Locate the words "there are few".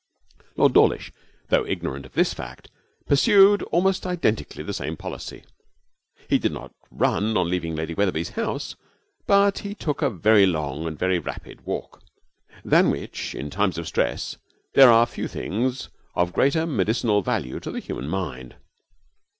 14.73-15.27